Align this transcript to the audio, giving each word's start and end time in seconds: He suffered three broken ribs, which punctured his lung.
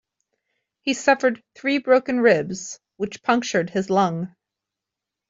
He 0.81 0.95
suffered 0.95 1.43
three 1.53 1.77
broken 1.77 2.21
ribs, 2.21 2.79
which 2.97 3.21
punctured 3.21 3.69
his 3.69 3.91
lung. 3.91 4.35